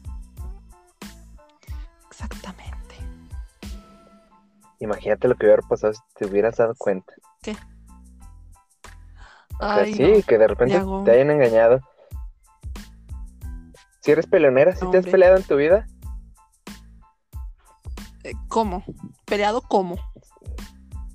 exactamente. 2.10 2.96
Imagínate 4.80 5.28
lo 5.28 5.36
que 5.36 5.46
hubiera 5.46 5.62
pasado 5.62 5.94
si 5.94 6.02
te 6.16 6.26
hubieras 6.26 6.58
dado 6.58 6.74
cuenta. 6.78 7.14
O 9.60 9.66
sea, 9.66 9.84
Ay, 9.84 9.94
sí, 9.94 10.02
no. 10.04 10.22
que 10.28 10.38
de 10.38 10.48
repente 10.48 10.76
hago- 10.78 11.04
te 11.04 11.12
hayan 11.12 11.32
engañado. 11.32 11.80
Si 14.02 14.12
eres 14.12 14.26
peleonera, 14.28 14.76
si 14.76 14.90
te 14.90 14.98
has 14.98 15.06
peleado 15.06 15.38
en 15.38 15.44
tu 15.44 15.56
vida, 15.56 15.88
Eh, 18.26 18.34
¿Cómo? 18.48 18.84
¿Peleado 19.26 19.62
cómo? 19.62 19.98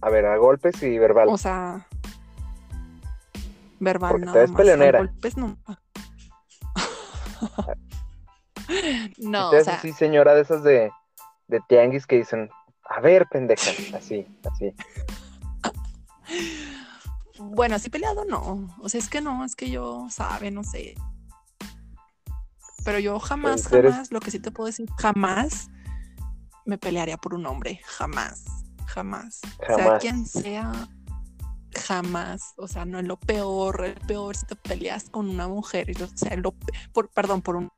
a 0.02 0.10
ver, 0.10 0.26
a 0.26 0.36
golpes 0.36 0.82
y 0.82 0.98
verbal. 0.98 1.28
O 1.30 1.38
sea, 1.38 1.86
verbal 3.80 4.12
Porque 4.12 4.26
te 4.26 4.26
nada 4.26 4.40
ves 4.40 4.50
más. 4.50 4.56
peleonera. 4.58 4.98
golpes 4.98 5.36
no. 5.36 5.58
no, 9.18 9.50
o 9.50 9.60
sea, 9.62 9.74
así, 9.74 9.92
señora 9.92 10.34
de 10.34 10.42
esas 10.42 10.62
de, 10.62 10.90
de 11.46 11.60
tianguis 11.68 12.06
que 12.06 12.16
dicen, 12.16 12.50
a 12.88 13.00
ver, 13.00 13.26
pendeja, 13.30 13.70
así, 13.96 14.26
así. 14.50 14.74
bueno, 17.38 17.76
así 17.76 17.90
peleado 17.90 18.24
no. 18.24 18.74
O 18.80 18.88
sea, 18.88 18.98
es 18.98 19.08
que 19.08 19.20
no, 19.20 19.44
es 19.44 19.54
que 19.54 19.70
yo, 19.70 20.06
sabe, 20.10 20.50
no 20.50 20.64
sé. 20.64 20.94
Pero 22.84 22.98
yo 22.98 23.18
jamás, 23.18 23.68
jamás, 23.68 24.12
lo 24.12 24.20
que 24.20 24.30
sí 24.30 24.40
te 24.40 24.50
puedo 24.50 24.66
decir, 24.66 24.88
jamás 24.98 25.68
me 26.64 26.78
pelearía 26.78 27.16
por 27.16 27.34
un 27.34 27.46
hombre. 27.46 27.80
Jamás, 27.84 28.44
jamás. 28.86 29.40
Sea 29.66 29.76
Jamás. 29.76 30.00
quien 30.00 30.26
sea, 30.26 30.88
jamás. 31.74 32.54
O 32.56 32.68
sea, 32.68 32.84
no 32.84 32.98
es 32.98 33.06
lo 33.06 33.18
peor, 33.18 33.84
el 33.84 33.94
peor 34.06 34.36
si 34.36 34.46
te 34.46 34.56
peleas 34.56 35.10
con 35.10 35.28
una 35.28 35.48
mujer. 35.48 35.90
O 36.02 36.06
sea, 36.16 36.36
lo, 36.36 36.54
por, 36.92 37.08
perdón, 37.10 37.42
por 37.42 37.56
un. 37.56 37.70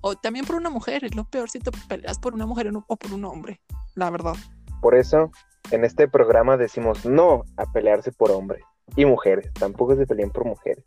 O 0.00 0.16
también 0.16 0.44
por 0.44 0.56
una 0.56 0.70
mujer, 0.70 1.04
es 1.04 1.14
lo 1.14 1.24
peor 1.24 1.48
si 1.48 1.60
te 1.60 1.70
peleas 1.88 2.18
por 2.18 2.34
una 2.34 2.46
mujer 2.46 2.70
o 2.86 2.96
por 2.96 3.12
un 3.12 3.24
hombre, 3.24 3.60
la 3.94 4.10
verdad. 4.10 4.34
Por 4.82 4.94
eso, 4.94 5.30
en 5.70 5.84
este 5.84 6.08
programa 6.08 6.58
decimos 6.58 7.06
no 7.06 7.44
a 7.56 7.64
pelearse 7.72 8.12
por 8.12 8.30
hombres 8.30 8.62
y 8.96 9.06
mujeres. 9.06 9.50
Tampoco 9.54 9.96
se 9.96 10.06
peleen 10.06 10.30
por 10.30 10.44
mujeres. 10.44 10.84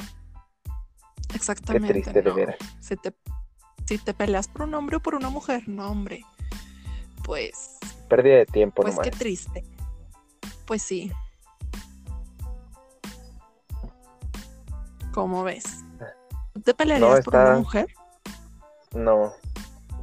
Qué 1.28 1.36
Exactamente. 1.36 1.94
triste, 1.94 2.14
de 2.14 2.30
no. 2.30 2.36
veras. 2.36 2.58
Si 2.80 2.96
te, 2.96 3.14
si 3.86 3.98
te 3.98 4.14
peleas 4.14 4.48
por 4.48 4.64
un 4.64 4.76
hombre 4.76 4.98
o 4.98 5.00
por 5.00 5.16
una 5.16 5.30
mujer, 5.30 5.68
no, 5.68 5.90
hombre. 5.90 6.22
Pues, 7.24 7.78
Pérdida 8.08 8.36
de 8.38 8.46
tiempo 8.46 8.84
pues 8.84 8.94
nomás. 8.96 9.10
qué 9.10 9.18
triste. 9.18 9.64
Pues 10.66 10.82
sí. 10.84 11.12
¿Cómo 15.18 15.44
ves? 15.44 15.84
¿Tú 16.54 16.62
¿Te 16.62 16.76
pelearías 16.76 17.26
por 17.26 17.34
está- 17.34 17.50
una 17.50 17.58
mujer? 17.58 17.88
No. 18.94 19.34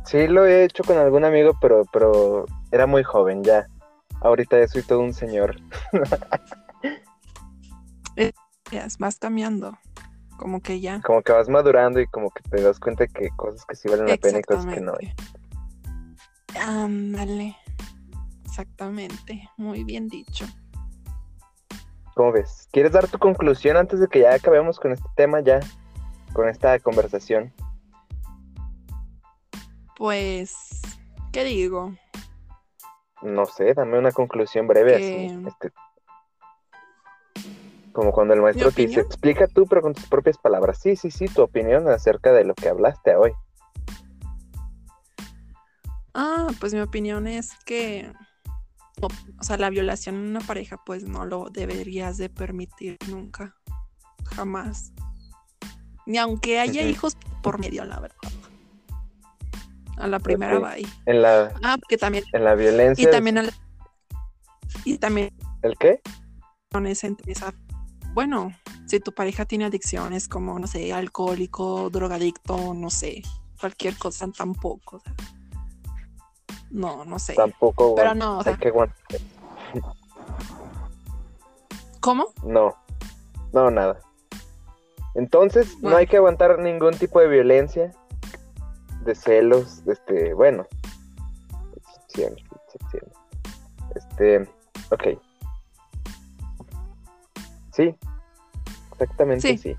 Sí 0.05 0.27
lo 0.27 0.45
he 0.45 0.65
hecho 0.65 0.83
con 0.83 0.99
algún 0.99 1.25
amigo, 1.25 1.57
pero, 1.61 1.85
pero 1.93 2.47
era 2.73 2.89
muy 2.89 3.05
joven 3.05 3.45
ya. 3.45 3.69
Ahorita 4.23 4.59
ya 4.59 4.67
soy 4.67 4.83
todo 4.83 4.99
un 4.99 5.15
señor. 5.15 5.55
Ya, 8.73 8.89
Vas 8.99 9.19
cambiando. 9.21 9.79
Como 10.37 10.61
que 10.61 10.81
ya. 10.81 11.01
Como 11.03 11.23
que 11.23 11.31
vas 11.31 11.49
madurando 11.49 12.01
y 12.01 12.09
como 12.09 12.31
que 12.31 12.43
te 12.49 12.61
das 12.61 12.81
cuenta 12.81 13.07
que 13.07 13.29
cosas 13.37 13.65
que 13.67 13.77
sí 13.77 13.89
valen 13.89 14.07
la 14.07 14.17
pena 14.17 14.41
y 14.41 14.43
cosas 14.43 14.67
que 14.67 14.81
no. 14.81 14.95
Ándale. 16.61 17.57
Exactamente. 18.45 19.49
Muy 19.59 19.85
bien 19.85 20.09
dicho. 20.09 20.45
¿Cómo 22.15 22.33
ves? 22.33 22.69
¿Quieres 22.73 22.93
dar 22.93 23.09
tu 23.09 23.19
conclusión 23.19 23.77
antes 23.77 23.99
de 24.01 24.07
que 24.09 24.21
ya 24.21 24.35
acabemos 24.35 24.79
con 24.79 24.93
este 24.93 25.09
tema 25.17 25.41
ya? 25.41 25.61
Con 26.33 26.49
esta 26.49 26.79
conversación. 26.79 27.53
Pues, 29.97 30.81
¿qué 31.33 31.45
digo? 31.45 31.95
No 33.23 33.47
sé, 33.47 33.75
dame 33.75 33.99
una 33.99 34.13
conclusión 34.13 34.67
breve 34.67 34.99
Que- 34.99 35.27
así. 35.27 35.49
este, 35.49 35.73
como 37.93 38.11
cuando 38.13 38.35
el 38.35 38.43
maestro 38.43 38.71
te 38.73 38.87
dice, 38.87 39.01
explica 39.01 39.47
tú, 39.47 39.67
pero 39.67 39.81
con 39.83 39.95
tus 39.95 40.07
propias 40.07 40.37
palabras. 40.37 40.79
Sí, 40.81 40.97
sí, 40.97 41.11
sí, 41.13 41.27
tu 41.27 41.43
opinión 41.43 41.89
acerca 41.89 42.33
de 42.33 42.45
lo 42.45 42.55
que 42.55 42.69
hablaste 42.69 43.15
hoy. 43.15 43.33
Ah, 46.13 46.49
pues 46.61 46.75
mi 46.75 46.81
opinión 46.81 47.27
es 47.27 47.53
que, 47.65 48.13
o, 49.05 49.09
o 49.39 49.43
sea, 49.45 49.57
la 49.57 49.71
violación 49.71 50.15
en 50.17 50.23
una 50.23 50.41
pareja, 50.41 50.79
pues 50.85 51.05
no 51.05 51.25
lo 51.25 51.49
deberías 51.51 52.17
de 52.17 52.29
permitir 52.29 52.97
nunca, 53.09 53.55
jamás. 54.35 54.93
Ni 56.07 56.19
aunque 56.19 56.59
haya 56.61 56.83
hijos 56.83 57.17
por 57.43 57.59
medio, 57.59 57.85
la 57.85 58.01
verdad. 58.01 58.19
A 59.97 60.07
la 60.09 60.19
primera 60.19 60.59
va 60.59 60.71
ahí. 60.73 60.87
En 61.07 61.23
la, 61.23 61.55
Ah, 61.63 61.77
porque 61.81 61.97
también, 61.97 62.25
en 62.33 62.45
la 62.45 62.55
violencia. 62.55 63.09
y 63.09 63.11
también, 63.11 63.39
al- 63.39 63.55
y 64.85 64.99
también 64.99 65.31
¿El 65.63 65.77
qué? 65.79 66.01
entre 66.73 67.33
esa, 67.33 67.55
bueno, 68.13 68.53
si 68.87 68.99
tu 68.99 69.13
pareja 69.13 69.45
tiene 69.45 69.65
adicciones 69.67 70.29
como, 70.29 70.59
no 70.59 70.67
sé, 70.67 70.93
alcohólico, 70.93 71.89
drogadicto, 71.91 72.75
no 72.75 72.91
sé, 72.91 73.23
cualquier 73.61 73.97
cosa, 73.97 74.27
tampoco. 74.37 74.97
o 74.97 75.01
sea, 75.01 75.15
no, 76.75 77.05
no 77.05 77.19
sé. 77.19 77.35
Tampoco. 77.35 77.95
Pero 77.95 78.15
no, 78.15 78.39
o 78.39 78.43
sea, 78.43 78.53
Hay 78.53 78.59
que 78.59 78.69
aguantar. 78.69 78.99
¿cómo? 82.01 82.27
No, 82.45 82.75
no, 83.53 83.71
nada. 83.71 84.01
Entonces, 85.15 85.79
no 85.81 85.97
hay 85.97 86.09
que 86.09 86.17
aguantar 86.17 86.59
ningún 86.59 86.99
tipo 86.99 87.21
de 87.21 87.29
violencia, 87.29 87.93
de 89.05 89.15
celos, 89.15 89.83
este, 89.87 90.35
bueno. 90.35 90.67
Excepciones, 91.77 92.45
excepciones. 92.67 93.15
Este, 93.95 94.41
ok. 94.91 95.21
Sí, 97.73 97.95
exactamente 98.93 99.41
Sí. 99.41 99.59
sí. 99.59 99.77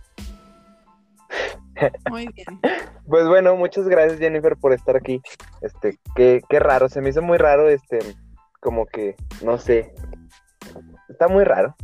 Muy 2.09 2.27
bien. 2.27 2.59
Pues 3.07 3.27
bueno, 3.27 3.55
muchas 3.55 3.87
gracias 3.87 4.19
Jennifer 4.19 4.55
por 4.57 4.73
estar 4.73 4.95
aquí. 4.95 5.21
Este, 5.61 5.99
qué, 6.15 6.41
qué 6.49 6.59
raro, 6.59 6.89
se 6.89 7.01
me 7.01 7.09
hizo 7.09 7.21
muy 7.21 7.37
raro, 7.37 7.69
este, 7.69 7.99
como 8.61 8.85
que, 8.87 9.15
no 9.43 9.57
sé, 9.57 9.93
está 11.09 11.27
muy 11.27 11.43
raro. 11.43 11.75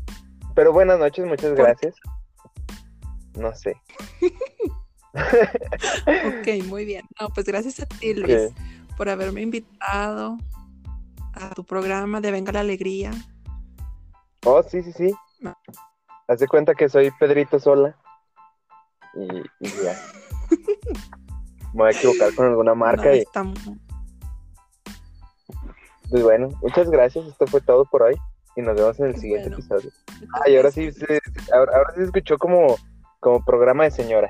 Pero 0.55 0.73
buenas 0.73 0.99
noches, 0.99 1.25
muchas 1.25 1.51
¿Por 1.51 1.59
gracias. 1.59 1.95
No 3.35 3.55
sé. 3.55 3.75
Ok, 5.13 6.65
muy 6.67 6.85
bien. 6.85 7.05
No, 7.19 7.29
pues 7.29 7.45
gracias 7.45 7.79
a 7.81 7.85
ti, 7.85 8.13
Luis, 8.13 8.51
por 8.97 9.09
haberme 9.09 9.41
invitado 9.41 10.37
a 11.33 11.49
tu 11.53 11.63
programa 11.63 12.21
de 12.21 12.31
Venga 12.31 12.51
la 12.51 12.61
Alegría. 12.61 13.11
Oh, 14.45 14.63
sí, 14.63 14.81
sí, 14.81 14.91
sí. 14.91 15.13
No. 15.39 15.55
Haz 16.27 16.39
de 16.39 16.47
cuenta 16.47 16.75
que 16.75 16.89
soy 16.89 17.11
Pedrito 17.19 17.59
Sola. 17.59 17.95
Y, 19.13 19.41
y 19.59 19.69
ya. 19.83 19.95
Me 21.73 21.83
voy 21.83 21.87
a 21.87 21.91
equivocar 21.91 22.33
con 22.35 22.47
alguna 22.47 22.75
marca 22.75 23.05
No, 23.09 23.15
y 23.15 23.23
pues 26.09 26.23
bueno, 26.23 26.49
muchas 26.61 26.89
gracias. 26.89 27.25
Esto 27.25 27.47
fue 27.47 27.61
todo 27.61 27.85
por 27.85 28.03
hoy. 28.03 28.15
Y 28.57 28.61
nos 28.61 28.75
vemos 28.75 28.99
en 28.99 29.05
el 29.05 29.11
Pues 29.13 29.21
siguiente 29.21 29.49
bueno. 29.49 29.63
episodio. 29.63 29.91
Ah, 30.33 30.49
y 30.49 30.57
ahora 30.57 30.71
sí, 30.71 30.91
se- 30.91 31.21
ahora, 31.53 31.77
ahora 31.77 31.91
sí 31.93 31.99
se 31.99 32.05
escuchó 32.05 32.37
como, 32.37 32.75
como 33.21 33.43
programa 33.45 33.85
de 33.85 33.91
señora. 33.91 34.29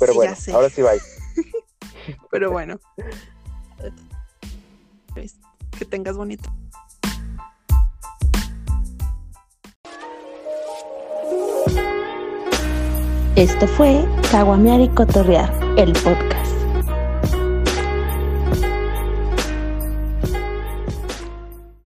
Pero 0.00 0.12
Sí, 0.12 0.18
bueno, 0.18 0.34
ahora 0.52 0.68
sí 0.70 0.82
bye. 0.82 1.00
Pero 2.32 2.50
bueno. 2.50 2.80
Luis, 5.14 5.38
Que 5.78 5.84
tengas 5.84 6.16
bonito. 6.16 6.50
Esto 13.42 13.66
fue 13.66 14.04
Caguamear 14.30 14.80
y 14.82 14.88
Cotorrear, 14.90 15.52
el 15.76 15.92
podcast. 15.94 16.31